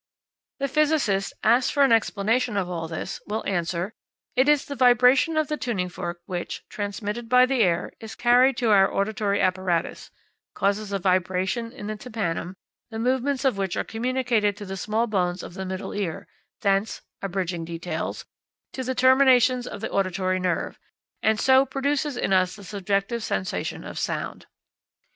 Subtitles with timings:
[0.57, 3.93] The physicist, asked for an explanation of all this, will answer:
[4.35, 8.57] "It is the vibration of the tuning fork which, transmitted by the air, is carried
[8.57, 10.09] to our auditory apparatus,
[10.55, 12.57] causes a vibration in the tympanum,
[12.89, 16.27] the movements of which are communicated to the small bones of the middle ear,
[16.61, 18.25] thence (abridging details)
[18.73, 20.79] to the terminations of the auditory nerve,
[21.21, 24.47] and so produces in us the subjective sensation of sound."